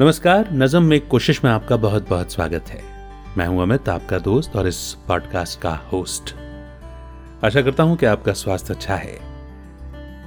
नमस्कार, 0.00 0.48
नजम 0.52 0.82
में 0.82 1.08
कोशिश 1.08 1.44
में 1.44 1.50
आपका 1.50 1.76
बहुत 1.76 2.08
बहुत 2.08 2.32
स्वागत 2.32 2.64
है। 2.68 2.82
मैं 3.38 3.46
हूँ 3.46 3.62
अमित, 3.62 3.88
आपका 3.88 4.18
दोस्त 4.18 4.56
और 4.56 4.68
इस 4.68 4.96
पॉडकास्ट 5.08 5.60
का 5.60 5.70
होस्ट 5.70 6.34
आशा 7.44 7.62
करता 7.62 7.82
हूँ 7.82 7.96
कि 7.96 8.06
आपका 8.06 8.32
स्वास्थ्य 8.32 8.74
अच्छा 8.74 8.94
है। 8.94 9.14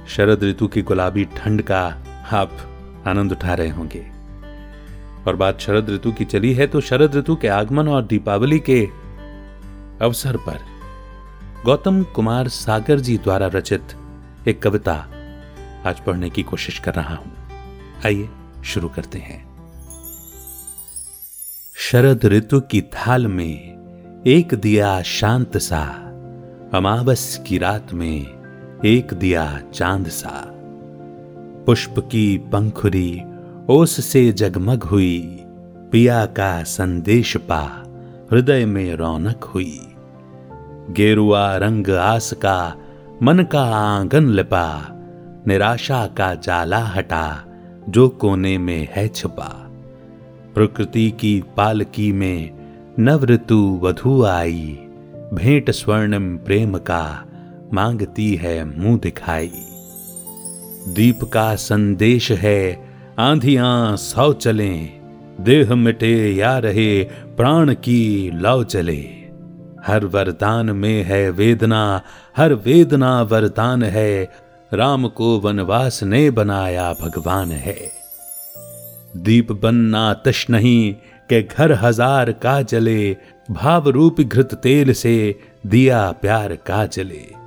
शरद 0.06 0.44
ऋतु 0.44 0.68
की 0.68 0.82
गुलाबी 0.82 1.24
ठंड 1.24 1.62
का 1.62 1.80
आप 2.32 2.52
आनंद 3.06 3.32
उठा 3.32 3.54
रहे 3.54 3.68
होंगे। 3.68 4.06
और 5.26 5.36
बात 5.36 5.60
शरद 5.60 5.90
ऋतु 5.90 6.12
की 6.12 6.24
चली 6.24 6.54
है 6.54 6.66
तो 6.66 6.80
शरद 6.80 7.16
ऋतु 7.16 7.36
के 7.36 7.48
आगमन 7.48 7.88
और 7.88 8.02
दीपावली 8.02 8.58
के 8.58 8.88
अवसर 10.04 10.36
पर 10.36 10.58
गौतम 11.64 12.02
कुमार 12.02 12.48
सागर 12.48 13.00
जी 13.00 13.18
द्वारा 13.18 13.46
रचित 13.46 13.96
एक 14.48 14.62
कविता 14.62 14.94
आज 15.86 16.00
पढ़ने 16.00 16.30
की 16.30 16.42
कोशिश 16.42 16.78
कर 16.78 16.94
रहा 16.94 17.14
हूँ। 17.14 17.32
आइए 18.06 18.28
शुरू 18.64 18.88
करते 18.88 19.18
हैं। 19.18 19.49
शरद 21.92 22.24
ऋतु 22.24 22.60
की 22.60 22.82
थाल 22.82 23.26
में 23.26 23.78
एक 24.26 24.54
दिया 24.54 25.02
शांत 25.02 25.56
सा, 25.56 25.84
अमावस 26.74 27.44
की 27.46 27.58
रात 27.58 27.92
में 27.92 28.26
एक 28.84 29.14
दिया 29.14 29.60
चाँद 29.74 30.08
सा। 30.08 30.54
पुष्प 31.66 31.94
की 31.98 32.38
पंखुरी 32.38 33.22
ओस 33.70 34.04
से 34.04 34.32
जगमग 34.32 34.82
हुई, 34.82 35.44
पिया 35.92 36.26
का 36.26 36.62
संदेश 36.62 37.36
पा 37.36 37.84
हृदय 38.32 38.64
में 38.64 38.94
रौनक 38.94 39.44
हुई। 39.44 39.80
गेरुआ 40.90 41.56
रंग 41.56 41.90
आस 41.90 42.32
का, 42.32 42.74
मन 43.22 43.38
का 43.38 43.62
आँगन 43.62 44.28
लिपा, 44.28 44.88
निराशा 45.46 46.06
का 46.06 46.34
जाला 46.34 46.84
हटा, 46.84 47.44
जो 47.88 48.08
कोने 48.08 48.58
में 48.58 48.88
है 48.90 49.08
छुपा। 49.08 49.69
प्रकृति 50.54 51.10
की 51.10 51.42
पालकी 51.56 52.12
में 52.12 52.50
नव 52.98 53.24
ऋतु 53.24 53.80
वधु 53.82 54.24
आई। 54.24 54.78
भेंट 55.34 55.70
स्वर्णम 55.70 56.36
प्रेम 56.36 56.78
का 56.78 57.26
मांगती 57.74 58.34
है 58.34 58.80
मुँह 58.80 58.98
दिखाई। 58.98 59.50
दीप 60.88 61.24
का 61.24 61.54
संदेश 61.54 62.32
है, 62.32 62.88
आंधियाँ 63.18 63.96
सौ 63.96 64.32
चले। 64.32 64.88
देह 65.40 65.74
मिटे 65.74 66.32
या 66.32 66.58
रहे, 66.58 67.04
प्राण 67.04 67.74
की 67.74 68.30
लौ 68.34 68.64
चले। 68.64 69.08
हर 69.86 70.04
वरदान 70.04 70.70
में 70.70 71.02
है 71.02 71.30
वेदना, 71.30 72.00
हर 72.36 72.54
वेदना 72.54 73.22
वरदान 73.22 73.82
है। 73.82 74.30
राम 74.74 75.08
को 75.08 75.40
वनवास 75.40 76.02
ने 76.02 76.30
बनाया 76.30 76.92
भगवान 76.92 77.50
है। 77.50 77.99
दीप 79.16 79.52
बनना 79.52 80.14
तश 80.14 80.46
नहीं 80.50 80.94
के 81.28 81.42
घर 81.42 81.72
हज़ार 81.72 82.32
का 82.32 82.62
जले 82.62 83.16
भाव 83.50 83.88
रूप 83.88 84.20
घृत 84.20 84.54
तेल 84.54 84.92
से 84.92 85.40
दिया 85.66 86.12
प्यार 86.12 86.56
का 86.56 86.86
जले 86.86 87.40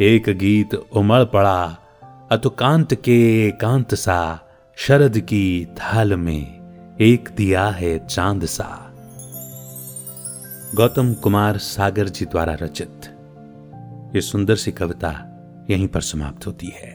एक 0.00 0.28
गीत 0.28 0.74
उमड़ 0.74 1.24
पड़ा, 1.24 1.78
अतुकांत 2.30 2.94
के 2.94 3.46
एकांत 3.48 3.94
सा, 3.94 4.40
शरद 4.76 5.18
की 5.18 5.66
थाल 5.66 6.16
में 6.16 6.96
एक 7.00 7.28
दिया 7.36 7.66
है 7.68 8.06
चाँद 8.06 8.44
सा। 8.44 8.92
गौतम 10.74 11.14
कुमार 11.14 11.58
सागर 11.58 12.08
जी 12.08 12.24
द्वारा 12.24 12.54
रचित। 12.54 13.00
ये 14.16 14.20
सुंदर 14.20 14.56
सी 14.56 14.72
कविता 14.72 15.10
यहीं 15.70 15.88
पर 15.88 16.00
समाप्त 16.00 16.46
होती 16.46 16.66
है। 16.66 16.94